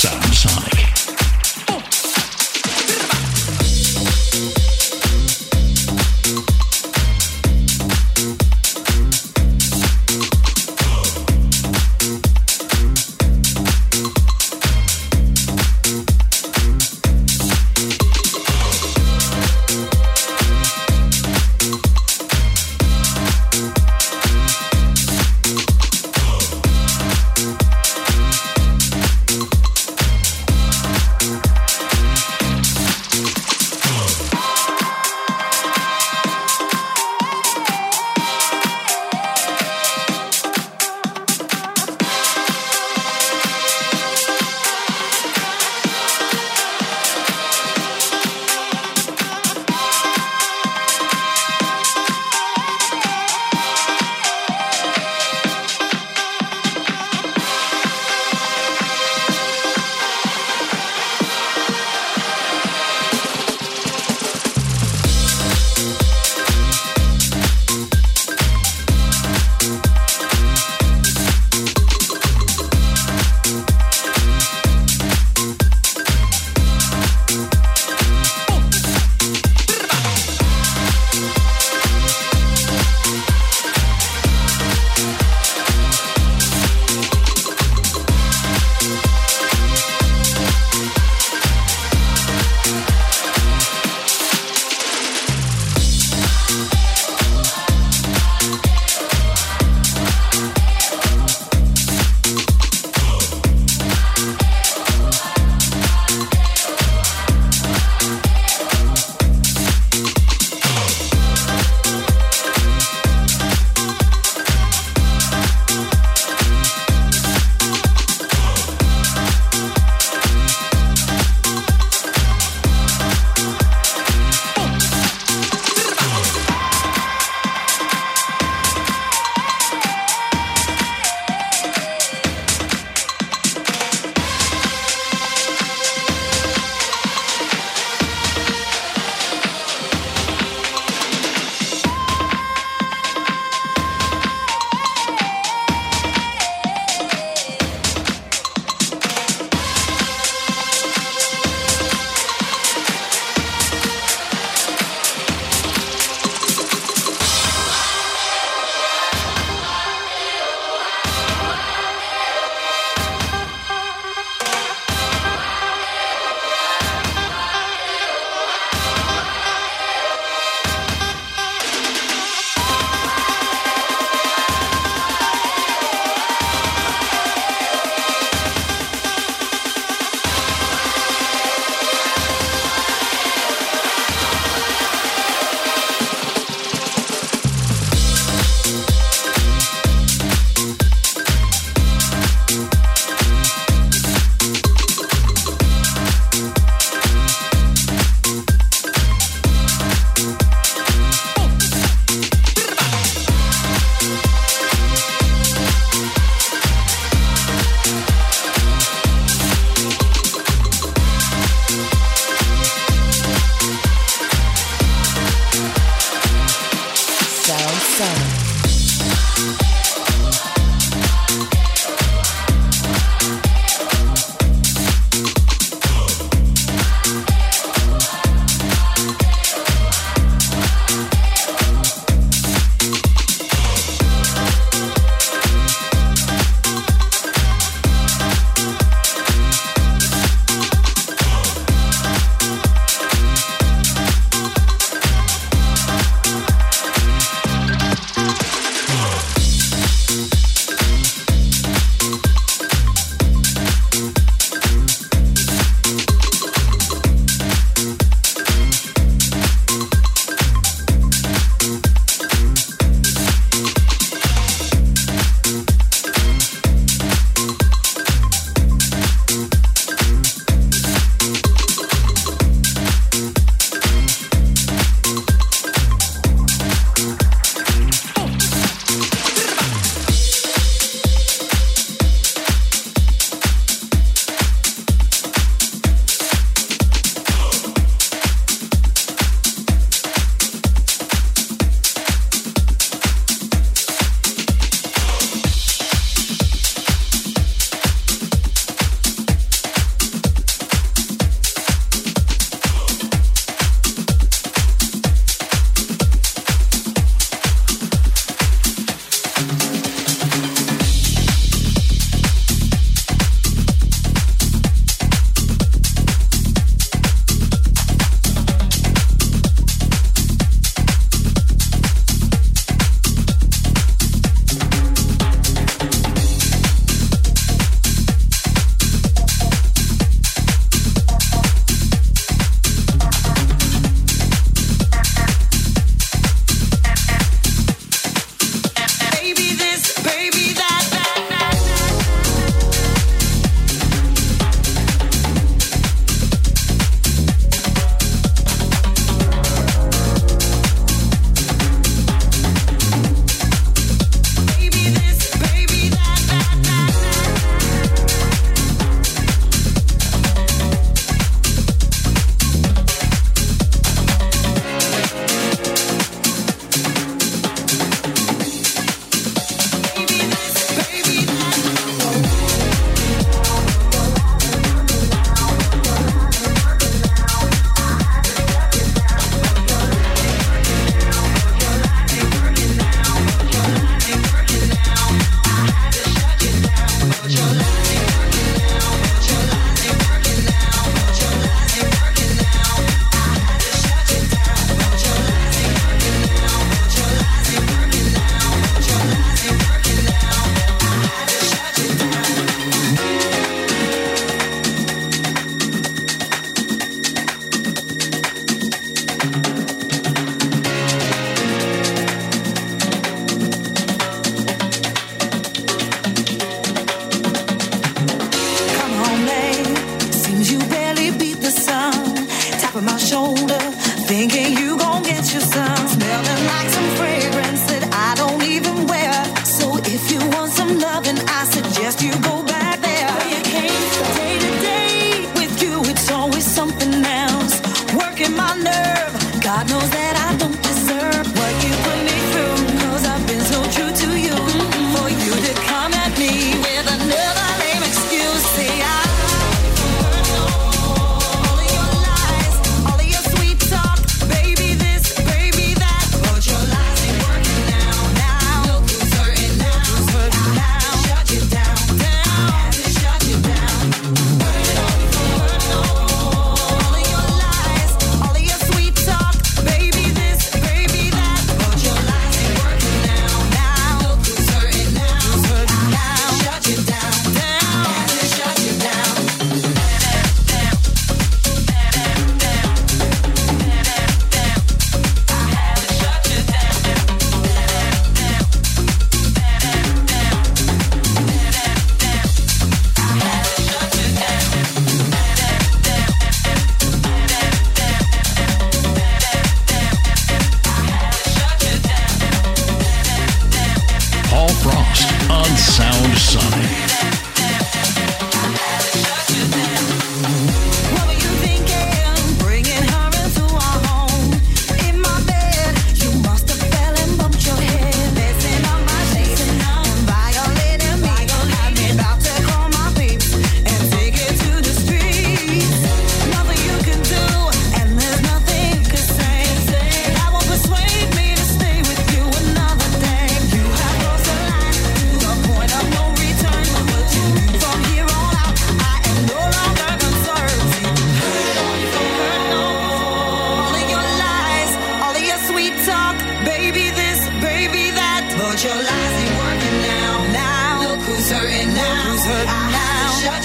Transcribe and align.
Sound 0.00 0.34
Sonic. 0.34 0.79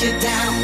You 0.05 0.19
down, 0.19 0.54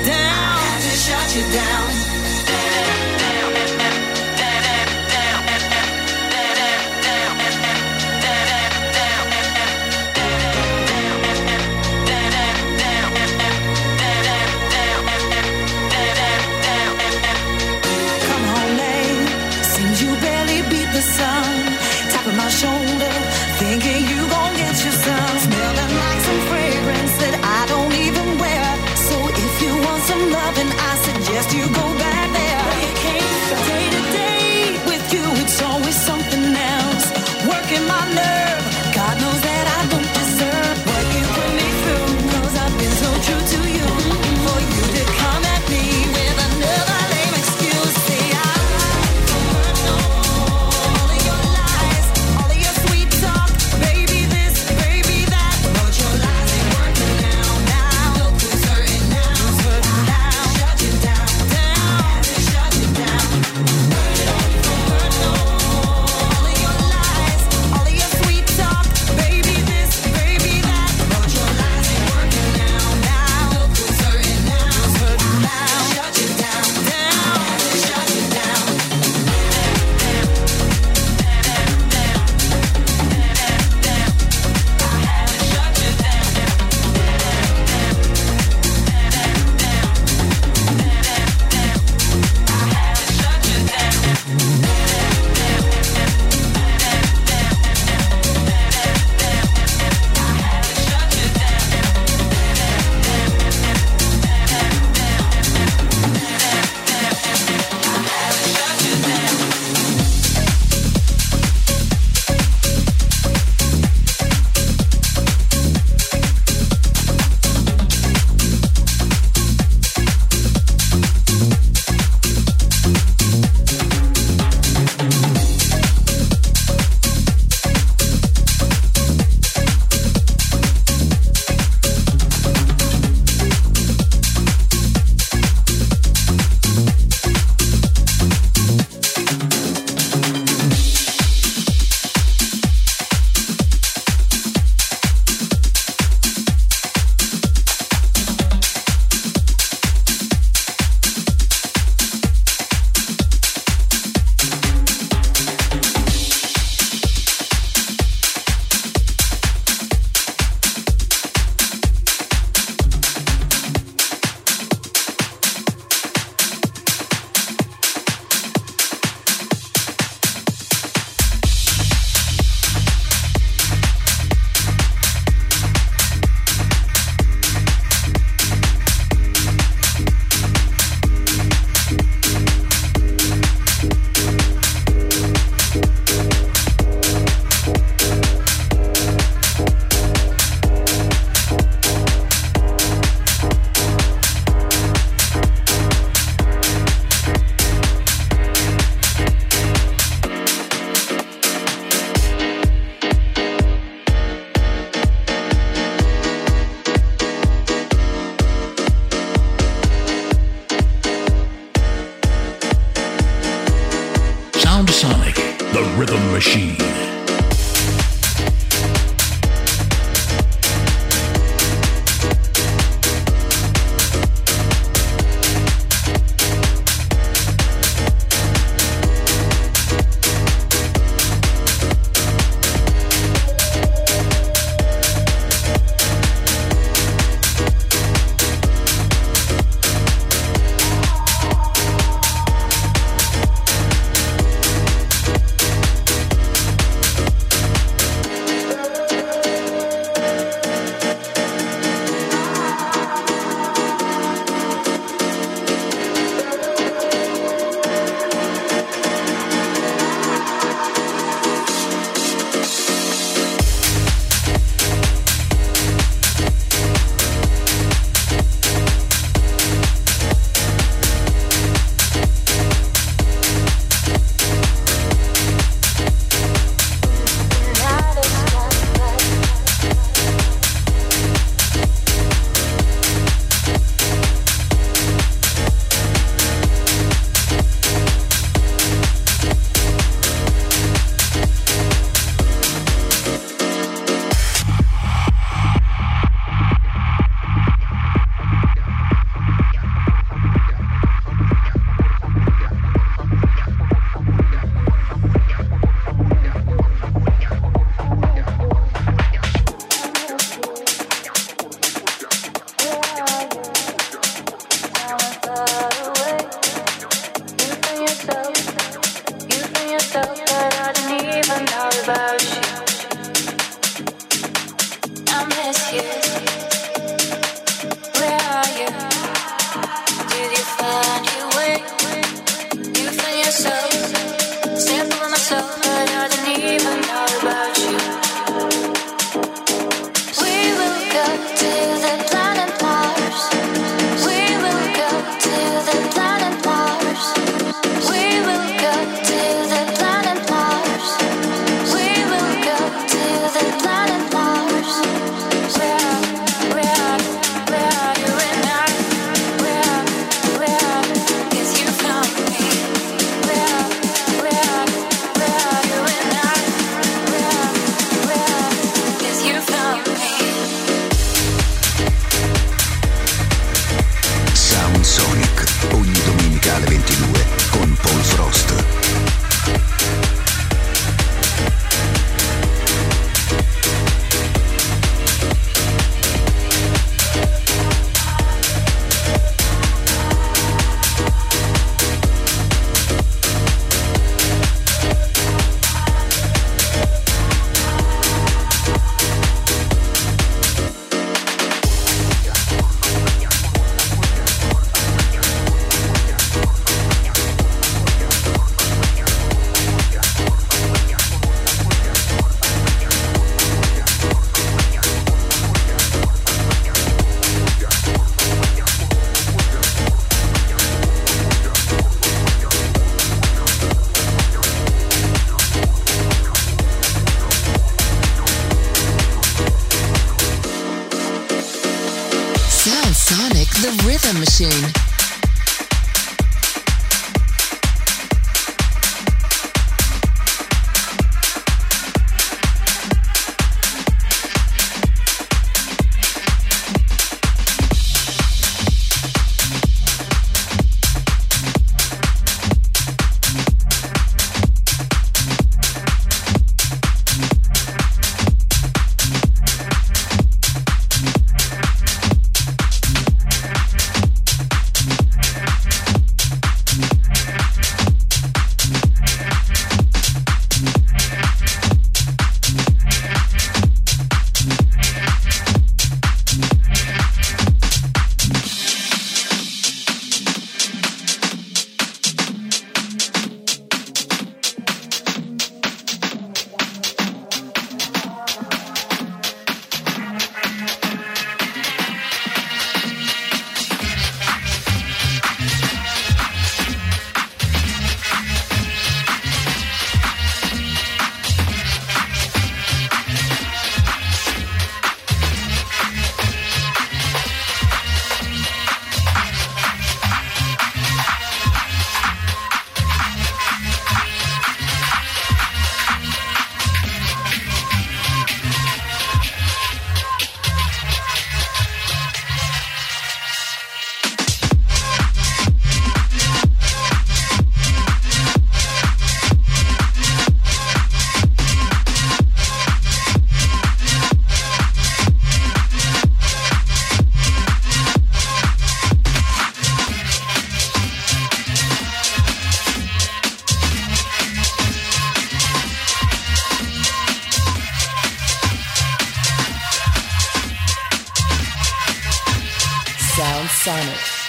Sound 553.36 553.70
Sonic. 553.70 554.41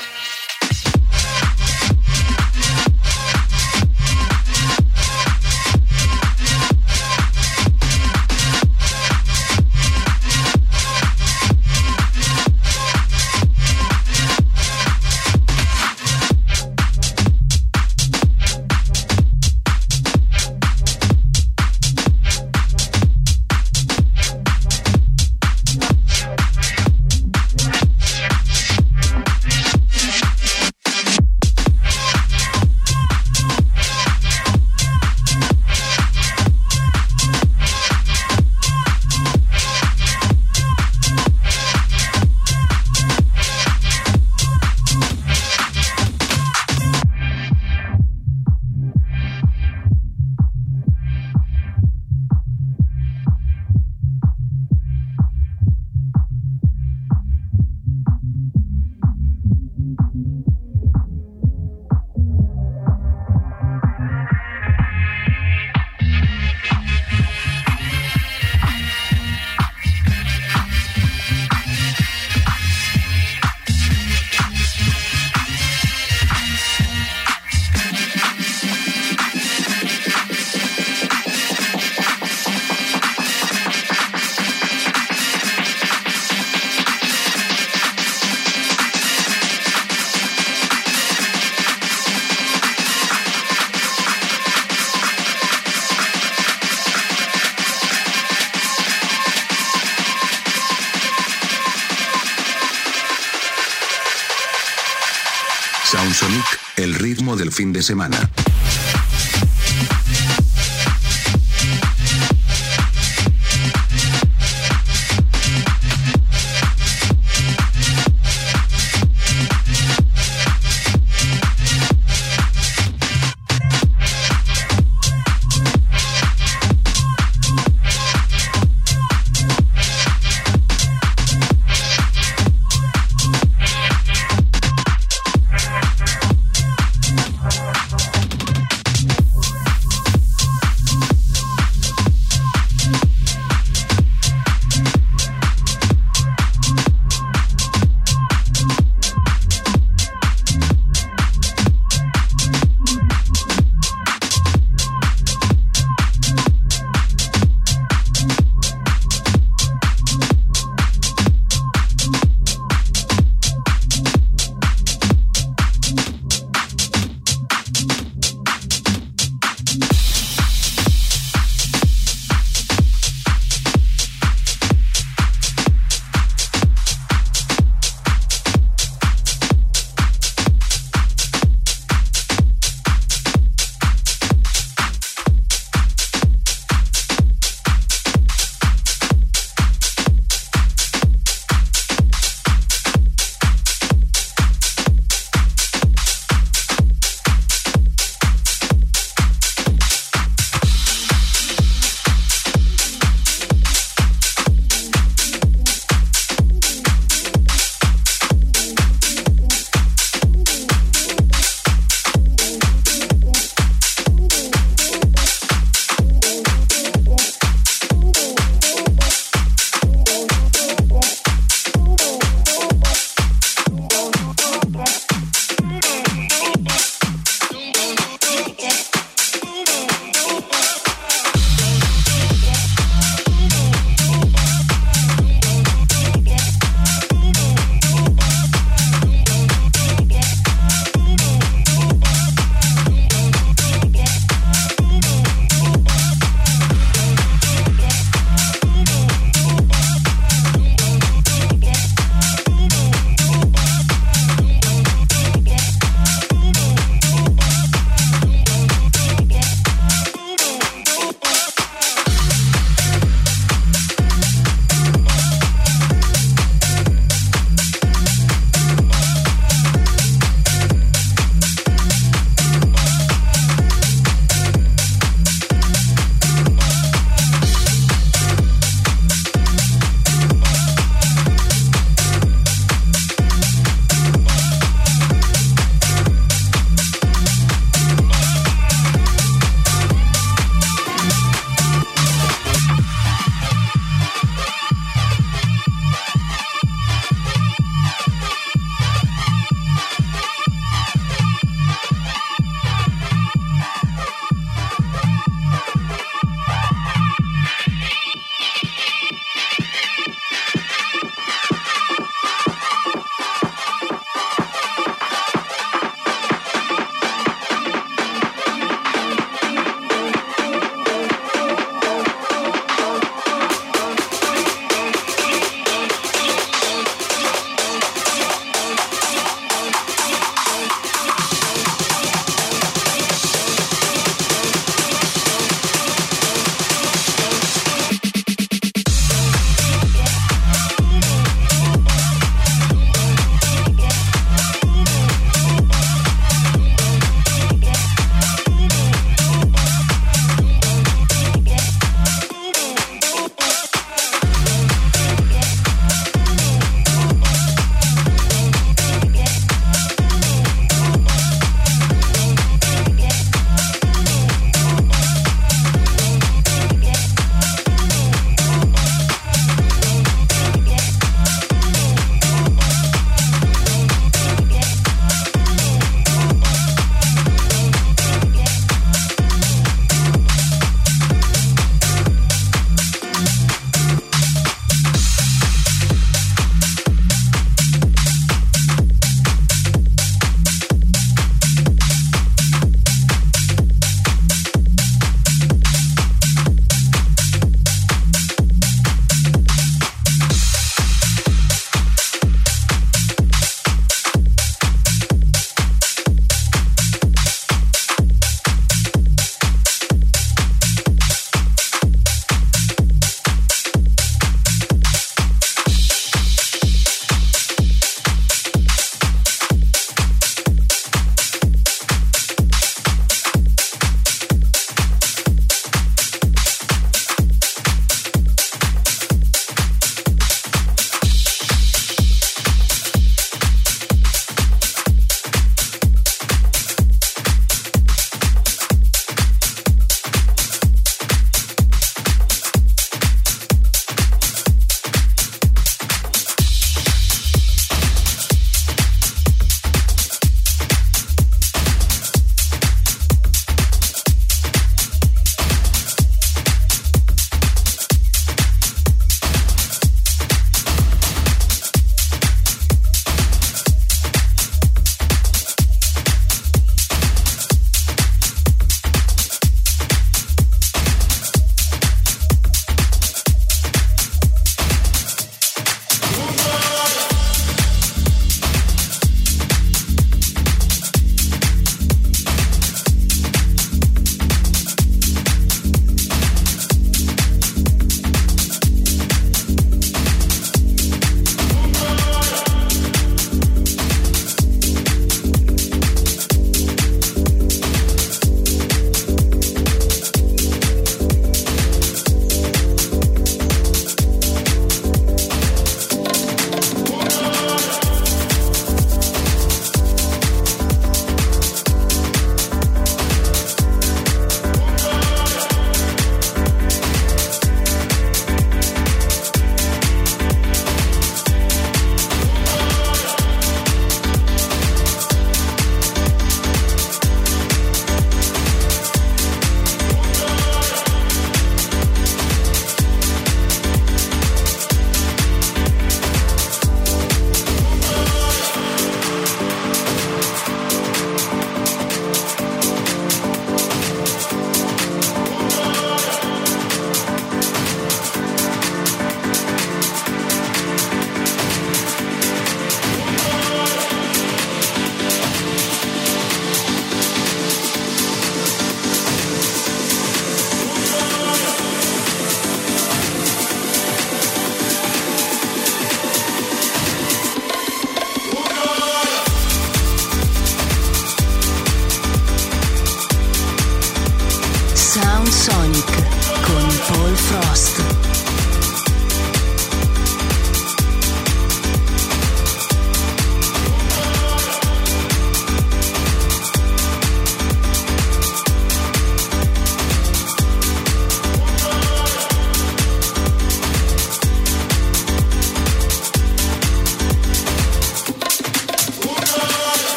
Fin 107.53 107.73
de 107.73 107.83
semana. 107.83 108.32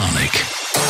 Sonic. 0.00 0.89